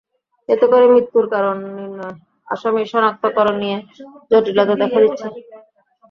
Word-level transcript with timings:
এতে 0.49 0.65
করে 0.67 0.85
মৃত্যুর 0.93 1.25
কারণ 1.33 1.57
নির্ণয়, 1.77 2.15
আসামি 2.47 2.81
শনাক্তকরণ 2.91 3.55
নিয়ে 3.63 3.77
জটিলতা 4.31 4.73
দেখা 4.81 4.99
দিচ্ছে। 5.03 5.27